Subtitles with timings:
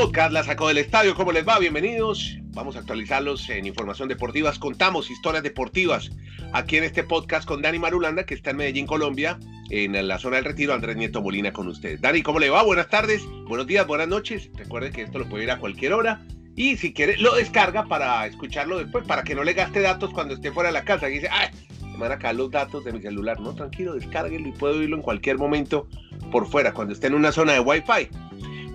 [0.00, 1.14] podcast la sacó del estadio.
[1.14, 1.56] ¿Cómo les va?
[1.60, 2.36] Bienvenidos.
[2.46, 4.52] Vamos a actualizarlos en información deportiva.
[4.58, 6.10] Contamos historias deportivas
[6.52, 9.38] aquí en este podcast con Dani Marulanda, que está en Medellín, Colombia,
[9.70, 10.74] en la zona del retiro.
[10.74, 12.00] Andrés Nieto Molina con ustedes.
[12.00, 12.64] Dani, ¿cómo le va?
[12.64, 14.50] Buenas tardes, buenos días, buenas noches.
[14.56, 16.26] Recuerde que esto lo puede ir a cualquier hora.
[16.56, 20.34] Y si quiere, lo descarga para escucharlo después, para que no le gaste datos cuando
[20.34, 21.08] esté fuera de la casa.
[21.08, 21.50] Y dice, ¡ay!
[21.92, 23.38] Me van acá los datos de mi celular.
[23.38, 25.86] No, tranquilo, descárguelo y puedo oírlo en cualquier momento
[26.32, 28.08] por fuera, cuando esté en una zona de Wi-Fi.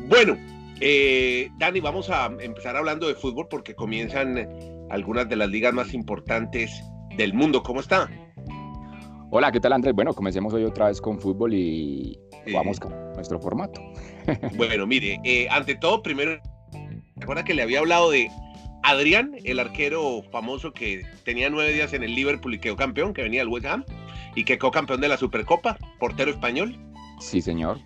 [0.08, 0.38] Bueno,
[0.82, 4.48] eh, Dani, vamos a empezar hablando de fútbol porque comienzan
[4.90, 6.72] algunas de las ligas más importantes
[7.18, 7.64] del mundo.
[7.64, 8.10] ¿Cómo está?
[9.32, 9.94] Hola, ¿qué tal Andrés?
[9.94, 12.18] Bueno, comencemos hoy otra vez con fútbol y
[12.54, 13.82] vamos con nuestro formato.
[14.56, 16.40] bueno, mire, eh, ante todo, primero,
[17.16, 18.30] recuerda que le había hablado de
[18.84, 23.22] Adrián, el arquero famoso que tenía nueve días en el Liverpool y quedó campeón, que
[23.22, 23.86] venía del West Ham
[24.36, 26.76] y que quedó campeón de la Supercopa, portero español.
[27.20, 27.80] Sí, señor.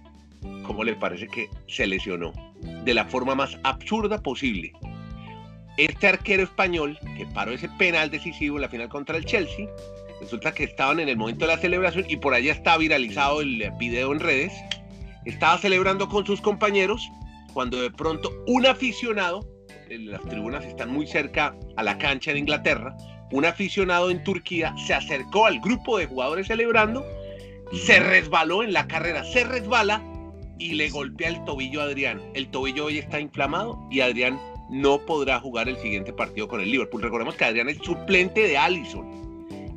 [0.66, 2.32] ¿Cómo le parece que se lesionó?
[2.84, 4.74] De la forma más absurda posible.
[5.78, 9.68] Este arquero español que paró ese penal decisivo en la final contra el Chelsea,
[10.22, 13.72] resulta que estaban en el momento de la celebración y por allá está viralizado el
[13.80, 14.54] video en redes.
[15.26, 17.10] Estaba celebrando con sus compañeros
[17.54, 19.48] cuando de pronto un aficionado,
[19.90, 22.96] las tribunas están muy cerca a la cancha de Inglaterra,
[23.32, 27.06] un aficionado en Turquía se acercó al grupo de jugadores celebrando,
[27.72, 30.04] se resbaló en la carrera, se resbala
[30.60, 32.22] y le golpea el tobillo a Adrián.
[32.34, 36.72] El tobillo hoy está inflamado y Adrián no podrá jugar el siguiente partido con el
[36.72, 37.02] Liverpool.
[37.02, 39.24] Recordemos que Adrián es suplente de Allison.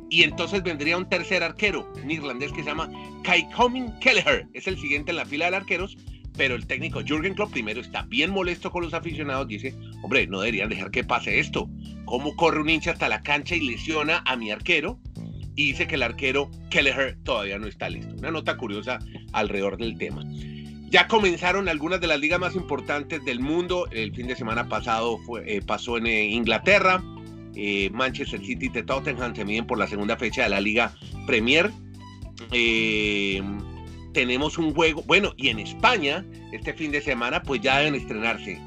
[0.09, 2.89] Y entonces vendría un tercer arquero, un irlandés que se llama
[3.23, 4.47] Kai Coming Kelleher.
[4.53, 5.97] Es el siguiente en la fila de arqueros,
[6.37, 9.47] pero el técnico Jürgen Klopp primero está bien molesto con los aficionados.
[9.47, 11.69] Dice, hombre, no deberían dejar que pase esto.
[12.05, 14.99] ¿Cómo corre un hincha hasta la cancha y lesiona a mi arquero?
[15.55, 18.13] Y dice que el arquero Kelleher todavía no está listo.
[18.15, 18.99] Una nota curiosa
[19.33, 20.23] alrededor del tema.
[20.89, 23.87] Ya comenzaron algunas de las ligas más importantes del mundo.
[23.91, 27.03] El fin de semana pasado fue, eh, pasó en eh, Inglaterra.
[27.55, 30.93] Eh, Manchester City y Tottenham se miden por la segunda fecha de la Liga
[31.25, 31.71] Premier.
[34.13, 38.59] tenemos un juego, bueno, y en España, este fin de semana, pues ya deben estrenarse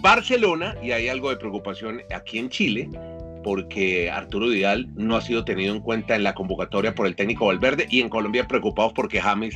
[0.00, 2.88] Barcelona, y hay algo de preocupación aquí en Chile,
[3.46, 7.46] porque Arturo Vidal no ha sido tenido en cuenta en la convocatoria por el técnico
[7.46, 9.54] Valverde, y en Colombia preocupados porque James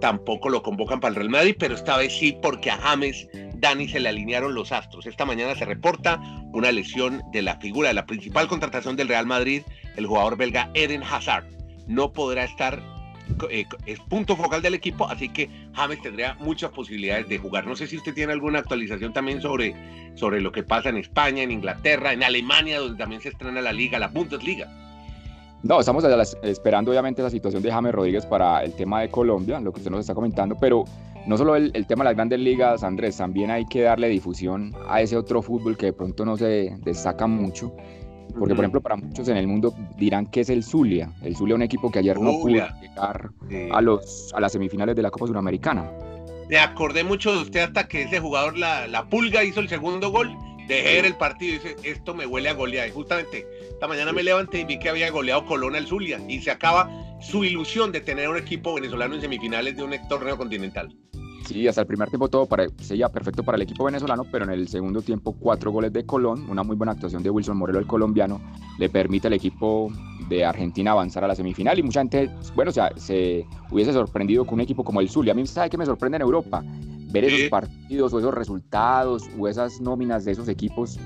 [0.00, 3.88] tampoco lo convocan para el Real Madrid, pero esta vez sí porque a James Dani
[3.88, 5.06] se le alinearon los astros.
[5.06, 6.20] Esta mañana se reporta
[6.52, 9.62] una lesión de la figura de la principal contratación del Real Madrid,
[9.96, 11.44] el jugador belga Eden Hazard.
[11.88, 12.80] No podrá estar,
[13.50, 17.66] eh, es punto focal del equipo, así que James tendría muchas posibilidades de jugar.
[17.66, 19.74] No sé si usted tiene alguna actualización también sobre,
[20.14, 23.72] sobre lo que pasa en España, en Inglaterra, en Alemania, donde también se estrena la
[23.72, 24.68] liga, la Bundesliga.
[25.62, 26.04] No, estamos
[26.42, 29.92] esperando obviamente la situación de James Rodríguez para el tema de Colombia, lo que usted
[29.92, 30.84] nos está comentando, pero
[31.24, 35.00] no solo el, tema de las grandes ligas, Andrés, también hay que darle difusión a
[35.00, 37.72] ese otro fútbol que de pronto no se destaca mucho.
[38.38, 41.12] Porque, por ejemplo, para muchos en el mundo dirán que es el Zulia.
[41.22, 43.30] El Zulia, un equipo que ayer no pudo llegar
[43.72, 45.90] a, los, a las semifinales de la Copa Sudamericana.
[46.48, 50.10] Me acordé mucho de usted hasta que ese jugador, la, la Pulga, hizo el segundo
[50.10, 52.88] gol dejé el partido y dice, esto me huele a golear.
[52.88, 56.40] Y justamente esta mañana me levanté y vi que había goleado Colón al Zulia y
[56.40, 56.90] se acaba
[57.20, 60.94] su ilusión de tener un equipo venezolano en semifinales de un torneo continental.
[61.44, 62.48] Sí, hasta el primer tiempo todo
[62.78, 66.48] sería perfecto para el equipo venezolano, pero en el segundo tiempo cuatro goles de Colón,
[66.48, 68.40] una muy buena actuación de Wilson Morelo, el colombiano,
[68.78, 69.90] le permite al equipo
[70.28, 74.44] de Argentina avanzar a la semifinal y mucha gente, bueno, o sea, se hubiese sorprendido
[74.44, 75.32] con un equipo como el Zulia.
[75.32, 76.64] A mí sabe que me sorprende en Europa
[77.10, 80.98] ver esos partidos o esos resultados o esas nóminas de esos equipos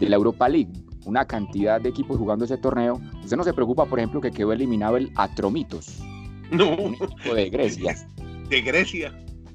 [0.00, 0.72] de la Europa League,
[1.04, 3.00] una cantidad de equipos jugando ese torneo.
[3.22, 6.00] Usted no se preocupa, por ejemplo, que quedó eliminado el Atromitos.
[6.50, 6.72] No.
[6.72, 7.96] equipo de Grecia.
[8.48, 9.14] De Grecia.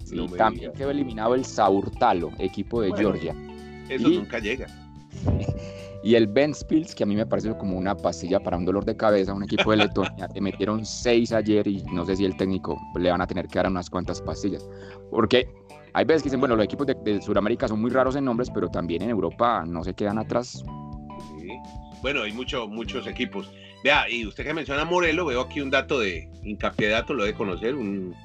[0.09, 3.35] Sí, también quedó eliminado el Saurtalo, equipo de Georgia.
[3.89, 4.67] Eso nunca llega.
[6.01, 8.95] Y el Spills, que a mí me parece como una pastilla para un dolor de
[8.95, 12.79] cabeza, un equipo de Letonia, le metieron seis ayer y no sé si el técnico
[12.95, 14.65] le van a tener que dar unas cuantas pastillas.
[15.11, 15.49] Porque
[15.93, 18.69] hay veces que dicen, bueno, los equipos de, Sudamérica son muy raros en nombres, pero
[18.69, 20.63] también en Europa no se quedan atrás.
[22.01, 23.51] Bueno, hay muchos muchos equipos.
[23.83, 27.25] Vea, y usted que menciona Morelo, veo aquí un dato de hincapié de datos, lo
[27.25, 28.15] de conocer, un,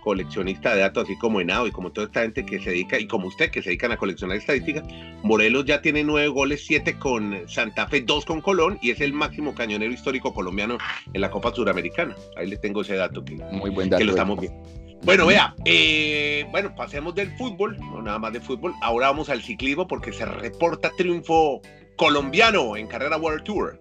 [0.00, 3.06] coleccionista de datos, así como Henao y como toda esta gente que se dedica, y
[3.06, 4.84] como usted que se dedican a coleccionar estadísticas,
[5.22, 9.12] Morelos ya tiene nueve goles, siete con Santa Fe, dos con Colón, y es el
[9.12, 10.78] máximo cañonero histórico colombiano
[11.12, 12.14] en la Copa Suramericana.
[12.36, 14.60] Ahí le tengo ese dato que, Muy buen dato, que lo estamos viendo.
[15.02, 18.74] Bueno, vea, eh, bueno, pasemos del fútbol, no nada más de fútbol.
[18.82, 21.62] Ahora vamos al ciclismo porque se reporta triunfo
[21.96, 23.80] colombiano en carrera World Tour.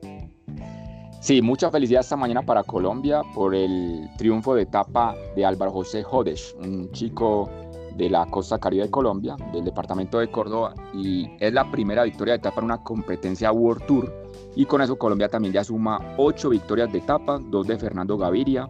[1.21, 6.01] Sí, mucha felicidad esta mañana para Colombia por el triunfo de etapa de Álvaro José
[6.01, 7.50] Jodes, un chico
[7.98, 12.36] de la costa caribe de Colombia, del departamento de Córdoba, y es la primera victoria
[12.36, 14.13] de etapa en una competencia World Tour.
[14.56, 18.69] Y con eso Colombia también ya suma ocho victorias de etapa, dos de Fernando Gaviria,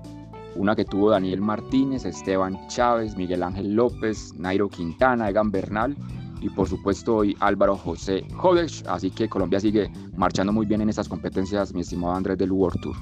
[0.56, 5.96] una que tuvo Daniel Martínez, Esteban Chávez, Miguel Ángel López, Nairo Quintana, Egan Bernal
[6.42, 8.84] y por supuesto hoy Álvaro José Jodesh.
[8.88, 12.82] Así que Colombia sigue marchando muy bien en estas competencias, mi estimado Andrés del World
[12.82, 12.96] Tour.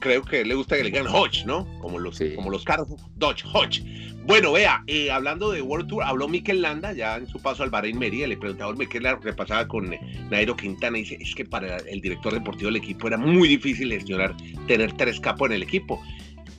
[0.00, 1.64] Creo que le gusta que le digan Hodge, ¿no?
[1.80, 3.84] Como los, como los carros Dodge Hodge.
[4.26, 7.70] Bueno, vea, eh, hablando de World Tour, habló Mikel Landa ya en su paso al
[7.70, 9.94] Bahrein Merida, le preguntaba a que pasaba con
[10.30, 13.90] Nairo Quintana y dice, es que para el director deportivo del equipo era muy difícil
[13.90, 14.36] gestionar,
[14.68, 16.00] tener tres capos en el equipo.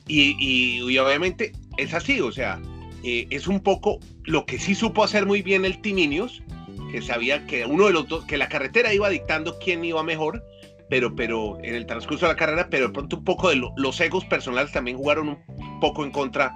[0.06, 2.60] Y, obviamente es así, o sea,
[3.04, 6.42] eh, es un poco lo que sí supo hacer muy bien el Timinios,
[6.90, 10.42] que sabía que uno de los dos, que la carretera iba dictando quién iba mejor,
[10.88, 14.00] pero, pero en el transcurso de la carrera, pero de pronto un poco de los
[14.00, 16.52] egos personales también jugaron un poco en contra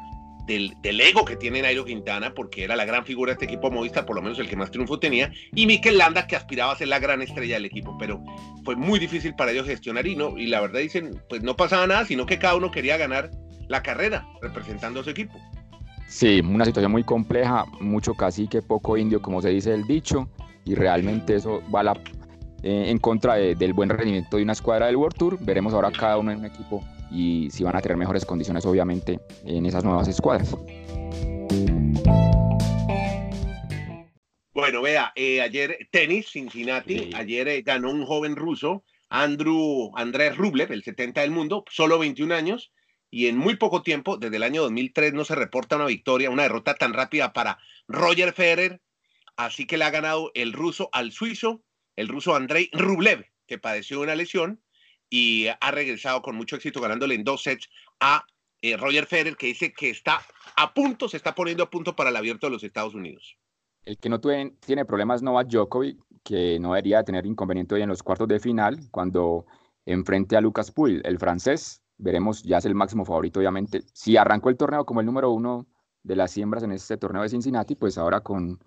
[0.46, 4.06] del, ego que tiene Nairo Quintana, porque era la gran figura de este equipo Movistar,
[4.06, 6.88] por lo menos el que más triunfo tenía, y Mikel Landa, que aspiraba a ser
[6.88, 8.22] la gran estrella del equipo, pero
[8.64, 11.86] fue muy difícil para ellos gestionar y, no, y la verdad dicen, pues no pasaba
[11.86, 13.30] nada, sino que cada uno quería ganar
[13.68, 15.38] la carrera representando a su equipo.
[16.08, 20.26] Sí, una situación muy compleja, mucho cacique, poco indio, como se dice el dicho,
[20.64, 21.92] y realmente eso va la,
[22.62, 25.38] eh, en contra del buen rendimiento de una escuadra del World Tour.
[25.38, 29.20] Veremos ahora cada uno en un equipo y si van a tener mejores condiciones obviamente
[29.44, 30.56] en esas nuevas escuadras.
[34.54, 40.72] Bueno, vea, eh, ayer tenis, Cincinnati, ayer eh, ganó un joven ruso, Andrew Andrés Rublev,
[40.72, 42.72] el 70 del mundo, solo 21 años,
[43.10, 46.42] y en muy poco tiempo, desde el año 2003, no se reporta una victoria, una
[46.42, 48.80] derrota tan rápida para Roger Federer,
[49.36, 51.62] así que le ha ganado el ruso al suizo,
[51.96, 54.62] el ruso Andrei Rublev, que padeció una lesión,
[55.10, 58.26] y ha regresado con mucho éxito ganándole en dos sets a
[58.60, 60.20] eh, Roger Federer, que dice que está
[60.56, 63.38] a punto, se está poniendo a punto para el abierto de los Estados Unidos.
[63.84, 67.88] El que no tiene, tiene problemas Novak Djokovic, que no debería tener inconveniente hoy en
[67.88, 69.46] los cuartos de final, cuando
[69.86, 73.82] enfrente a Lucas Pouille, el francés, veremos, ya es el máximo favorito obviamente.
[73.92, 75.66] Si arrancó el torneo como el número uno
[76.02, 78.58] de las siembras en este torneo de Cincinnati, pues ahora con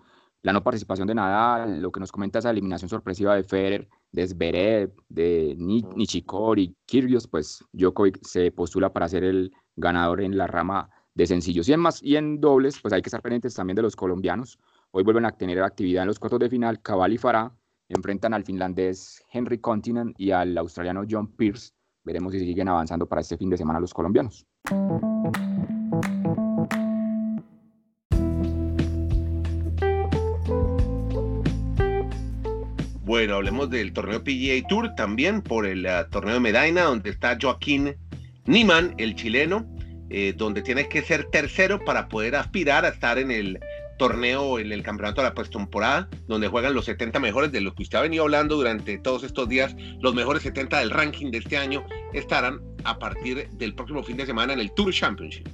[0.42, 4.26] la no participación de Nadal, lo que nos comenta esa eliminación sorpresiva de Federer, de
[4.26, 10.90] Zverev, de Nishikori, Kyrgios, pues Djokovic se postula para ser el ganador en la rama
[11.14, 11.68] de sencillos.
[11.68, 14.58] Y en, más, y en dobles, pues hay que estar pendientes también de los colombianos.
[14.90, 16.82] Hoy vuelven a tener actividad en los cuartos de final.
[16.82, 17.54] Cabal y Farah
[17.88, 21.72] enfrentan al finlandés Henry Continent y al australiano John Pierce.
[22.04, 24.46] Veremos si siguen avanzando para este fin de semana los colombianos.
[33.04, 37.36] Bueno, hablemos del torneo PGA Tour también por el ah, torneo de Medina, donde está
[37.40, 37.94] Joaquín
[38.46, 39.66] Niman, el chileno,
[40.08, 43.60] eh, donde tiene que ser tercero para poder aspirar a estar en el
[44.02, 47.84] torneo, en el campeonato de la postemporada, donde juegan los 70 mejores de lo que
[47.84, 49.76] usted ha venido hablando durante todos estos días.
[50.00, 54.26] Los mejores 70 del ranking de este año estarán a partir del próximo fin de
[54.26, 55.46] semana en el Tour Championship.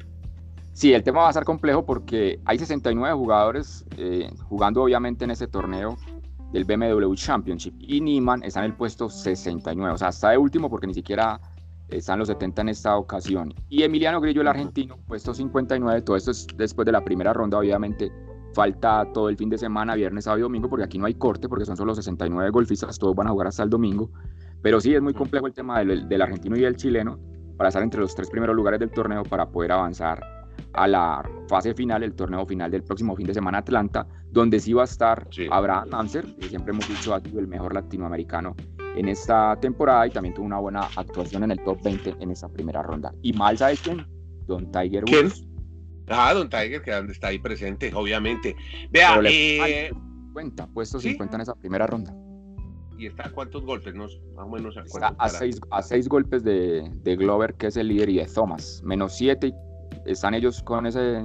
[0.72, 5.32] Sí, el tema va a ser complejo porque hay 69 jugadores eh, jugando obviamente en
[5.32, 5.98] ese torneo
[6.50, 10.70] del BMW Championship y Niman está en el puesto 69, o sea, está de último
[10.70, 11.38] porque ni siquiera
[11.90, 13.52] están los 70 en esta ocasión.
[13.68, 17.58] Y Emiliano Grillo, el argentino, puesto 59, todo esto es después de la primera ronda,
[17.58, 18.10] obviamente
[18.54, 21.48] falta todo el fin de semana, viernes, sábado y domingo, porque aquí no hay corte,
[21.48, 24.10] porque son solo 69 golfistas, todos van a jugar hasta el domingo.
[24.62, 27.18] Pero sí, es muy complejo el tema del, del argentino y del chileno
[27.56, 30.20] para estar entre los tres primeros lugares del torneo para poder avanzar
[30.72, 34.72] a la fase final, el torneo final del próximo fin de semana Atlanta, donde sí
[34.72, 38.54] va a estar Abraham Anser, que siempre hemos dicho ha sido el mejor latinoamericano
[38.96, 42.48] en esta temporada y también tuvo una buena actuación en el top 20 en esa
[42.48, 43.12] primera ronda.
[43.22, 44.06] Y mal, ¿sabes quién?
[44.46, 45.47] Don Tiger Woods.
[46.10, 48.56] Ah, Don Tiger, que está ahí presente, obviamente.
[48.90, 49.90] Vea, eh...
[50.32, 52.14] cuenta, puesto 50 en esa primera ronda.
[52.98, 53.94] ¿Y está a cuántos golpes?
[53.94, 57.88] más o menos a, a seis, a seis golpes de, de Glover, que es el
[57.88, 58.82] líder, y de Thomas.
[58.84, 59.54] Menos 7
[60.04, 61.22] están ellos con ese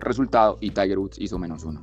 [0.00, 1.82] resultado y Tiger Woods hizo menos uno.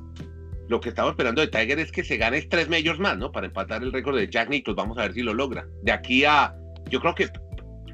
[0.68, 3.30] Lo que estamos esperando de Tiger es que se gane tres medios más, ¿no?
[3.30, 4.76] Para empatar el récord de Jack Nicklaus.
[4.76, 5.66] Vamos a ver si lo logra.
[5.82, 6.54] De aquí a.
[6.90, 7.28] Yo creo que.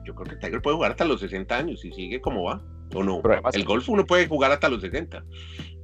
[0.04, 2.62] Yo creo que Tiger puede jugar hasta los 60 años y sigue como va.
[2.94, 3.22] ¿O no?
[3.52, 5.24] el golf uno puede jugar hasta los 60.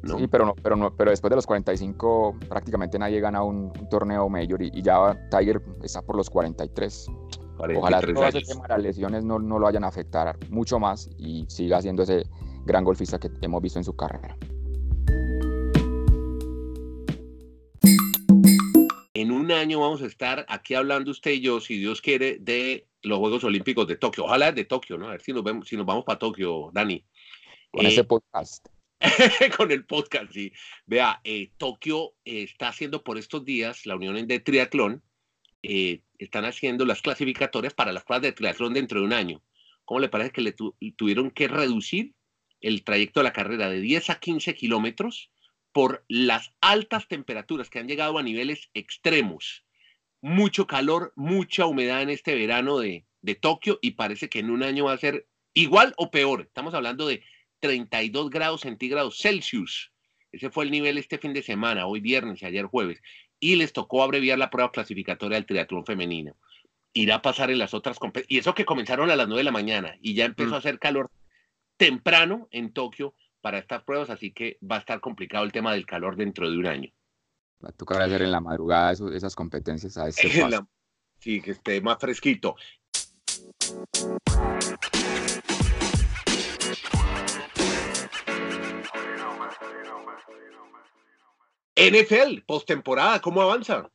[0.03, 0.19] ¿no?
[0.19, 4.29] Sí, pero no, pero no, pero después de los 45 prácticamente nadie gana un, torneo
[4.29, 7.07] mayor y, ya Tiger está por los 43.
[7.77, 11.11] Ojalá todas ese tema de las lesiones no, no lo vayan a afectar mucho más
[11.19, 12.25] y siga siendo ese
[12.65, 14.37] gran golfista que hemos visto en su carrera.
[19.15, 22.88] En un año vamos a estar aquí hablando usted y yo, si Dios quiere, de
[23.03, 24.25] los Juegos Olímpicos de Tokio.
[24.25, 25.09] Ojalá de Tokio, ¿no?
[25.09, 27.05] A ver si nos, vemos, si nos vamos para Tokio, Dani.
[27.71, 28.67] Con ese eh, podcast.
[29.57, 30.53] con el podcast, sí.
[30.87, 35.03] Vea, eh, Tokio eh, está haciendo por estos días, la Unión de Triatlón,
[35.63, 39.43] están haciendo las clasificatorias para las pruebas de triatlón dentro de un año.
[39.85, 42.15] ¿Cómo le parece que le tuvieron que reducir
[42.61, 45.31] el trayecto de la carrera de 10 a 15 kilómetros
[45.73, 49.65] por las altas temperaturas que han llegado a niveles extremos?
[50.21, 54.63] Mucho calor, mucha humedad en este verano de, de Tokio y parece que en un
[54.63, 56.43] año va a ser igual o peor.
[56.43, 57.23] Estamos hablando de
[57.61, 59.93] 32 grados centígrados Celsius.
[60.33, 63.01] Ese fue el nivel este fin de semana, hoy viernes y ayer jueves.
[63.41, 66.37] Y les tocó abreviar la prueba clasificatoria del triatlón femenino.
[66.93, 68.31] Irá a pasar en las otras competencias.
[68.31, 70.55] Y eso que comenzaron a las 9 de la mañana y ya empezó mm.
[70.55, 71.11] a hacer calor
[71.77, 75.87] temprano en Tokio para estas pruebas, así que va a estar complicado el tema del
[75.87, 76.93] calor dentro de un año.
[77.65, 80.29] Va a tocar hacer en la madrugada esas competencias a ese
[81.21, 82.55] Sí, que esté más fresquito.
[91.75, 93.89] NFL, postemporada, ¿cómo avanza?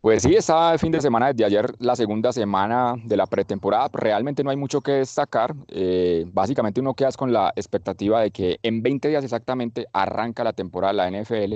[0.00, 3.88] Pues sí, estaba el fin de semana desde ayer, la segunda semana de la pretemporada.
[3.92, 5.54] Realmente no hay mucho que destacar.
[5.68, 10.52] Eh, básicamente uno queda con la expectativa de que en 20 días exactamente arranca la
[10.52, 11.54] temporada de la NFL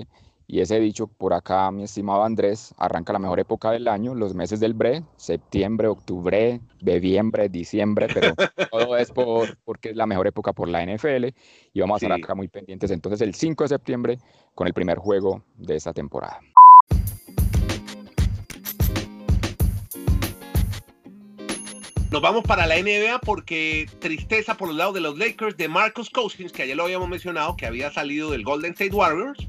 [0.50, 4.34] y ese dicho por acá, mi estimado Andrés, arranca la mejor época del año, los
[4.34, 8.32] meses del BRE, septiembre, octubre, noviembre, diciembre, pero
[8.72, 11.26] todo es por, porque es la mejor época por la NFL
[11.74, 14.18] y vamos a estar acá muy pendientes entonces el 5 de septiembre
[14.54, 16.40] con el primer juego de esta temporada.
[22.10, 26.08] Nos vamos para la NBA porque tristeza por los lados de los Lakers de Marcus
[26.08, 29.46] Cousins, que ayer lo habíamos mencionado, que había salido del Golden State Warriors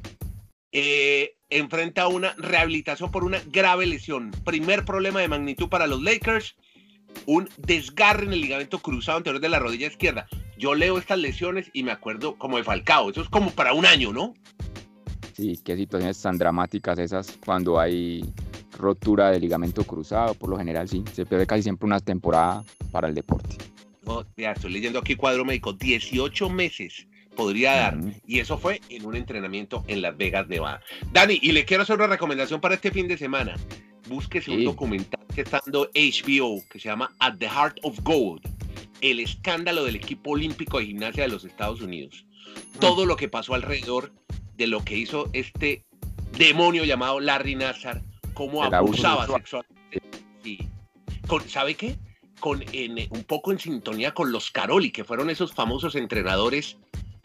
[0.72, 4.32] eh, enfrenta una rehabilitación por una grave lesión.
[4.46, 6.56] Primer problema de magnitud para los Lakers,
[7.26, 10.28] un desgarre en el ligamento cruzado anterior de la rodilla izquierda.
[10.58, 13.86] Yo leo estas lesiones y me acuerdo como de Falcao, eso es como para un
[13.86, 14.36] año, ¿no?
[15.34, 18.24] Sí, qué situaciones tan dramáticas esas cuando hay
[18.78, 23.08] rotura de ligamento cruzado, por lo general sí, se pierde casi siempre una temporada para
[23.08, 23.58] el deporte.
[24.38, 27.08] ya estoy leyendo aquí cuadro médico, 18 meses
[27.40, 27.98] podría dar.
[28.28, 30.82] Y eso fue en un entrenamiento en Las Vegas, Nevada.
[31.14, 33.56] Dani, y le quiero hacer una recomendación para este fin de semana.
[34.10, 38.42] Búsquese un documental que está dando HBO que se llama At the Heart of Gold,
[39.00, 42.26] el escándalo del equipo olímpico de gimnasia de los Estados Unidos.
[42.76, 42.80] Mm.
[42.80, 44.12] Todo lo que pasó alrededor
[44.58, 45.86] de lo que hizo este
[46.38, 48.02] demonio llamado Larry Nassar,
[48.34, 50.02] cómo abusaba sexualmente.
[51.48, 51.96] ¿Sabe qué?
[52.42, 52.66] Con,
[53.12, 56.78] un poco en sintonía con los Caroli, que fueron esos famosos entrenadores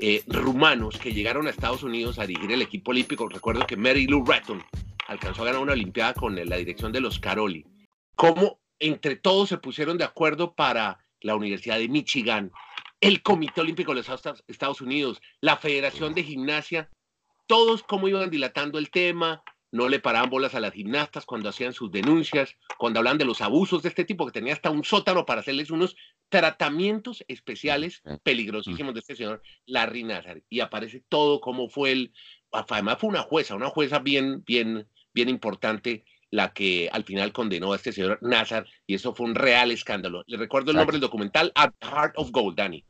[0.07, 3.27] eh, rumanos que llegaron a Estados Unidos a dirigir el equipo olímpico.
[3.27, 4.63] Recuerdo que Mary Lou Retton
[5.09, 7.65] alcanzó a ganar una Olimpiada con la dirección de los Caroli.
[8.15, 12.53] Cómo entre todos se pusieron de acuerdo para la Universidad de Michigan,
[13.01, 16.91] el Comité Olímpico de los Estados Unidos, la Federación de Gimnasia,
[17.47, 19.43] todos cómo iban dilatando el tema,
[19.73, 23.41] no le paraban bolas a las gimnastas cuando hacían sus denuncias, cuando hablan de los
[23.41, 25.97] abusos de este tipo, que tenía hasta un sótano para hacerles unos
[26.41, 30.43] tratamientos especiales peligrosísimos de este señor Larry Nazar.
[30.49, 32.13] Y aparece todo como fue el,
[32.51, 37.73] además fue una jueza, una jueza bien, bien, bien importante la que al final condenó
[37.73, 40.25] a este señor Nazar y eso fue un real escándalo.
[40.27, 42.85] Le recuerdo el nombre del documental, At Heart of Gold, Danny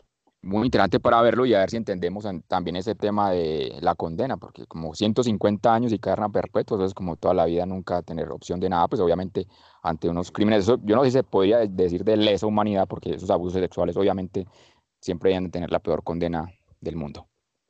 [0.45, 4.37] muy interesante para verlo y a ver si entendemos también ese tema de la condena,
[4.37, 8.61] porque como 150 años y cadena perpetua, entonces como toda la vida nunca tener opción
[8.61, 9.47] de nada, pues obviamente
[9.83, 13.31] ante unos crímenes, yo no sé si se podría decir de lesa humanidad, porque esos
[13.31, 14.47] abusos sexuales obviamente
[15.01, 17.27] siempre deben tener la peor condena del mundo.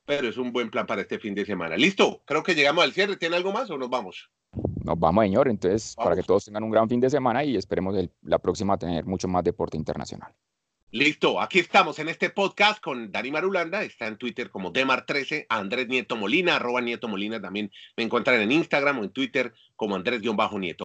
[0.06, 1.76] Pero es un buen plan para este fin de semana.
[1.76, 3.16] Listo, creo que llegamos al cierre.
[3.16, 4.30] ¿Tiene algo más o nos vamos?
[4.84, 5.48] Nos vamos, señor.
[5.48, 9.06] Entonces, para que todos tengan un gran fin de semana y esperemos la próxima tener
[9.06, 10.34] mucho más deporte internacional.
[10.94, 15.88] Listo, aquí estamos en este podcast con Dani Marulanda, está en Twitter como Demar13, Andrés
[15.88, 20.84] Nieto Molina, arroba Nieto Molina también me encuentran en Instagram o en Twitter como Andrés-Nieto.